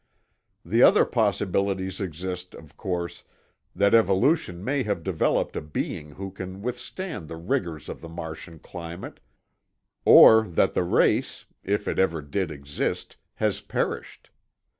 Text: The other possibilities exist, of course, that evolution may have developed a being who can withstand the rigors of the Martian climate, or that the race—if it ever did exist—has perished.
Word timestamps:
The 0.65 0.81
other 0.81 1.05
possibilities 1.05 2.01
exist, 2.01 2.55
of 2.55 2.75
course, 2.75 3.23
that 3.75 3.93
evolution 3.93 4.63
may 4.63 4.81
have 4.81 5.03
developed 5.03 5.55
a 5.55 5.61
being 5.61 6.13
who 6.13 6.31
can 6.31 6.63
withstand 6.63 7.27
the 7.27 7.35
rigors 7.35 7.87
of 7.87 8.01
the 8.01 8.09
Martian 8.09 8.57
climate, 8.57 9.19
or 10.03 10.47
that 10.49 10.73
the 10.73 10.81
race—if 10.83 11.87
it 11.87 11.99
ever 11.99 12.23
did 12.23 12.49
exist—has 12.49 13.61
perished. 13.61 14.31